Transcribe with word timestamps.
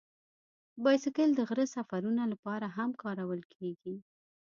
بایسکل 0.83 1.29
د 1.35 1.39
غره 1.49 1.65
سفرونو 1.75 2.23
لپاره 2.33 2.67
هم 2.77 2.89
کارول 3.01 3.41
کېږي. 3.53 3.95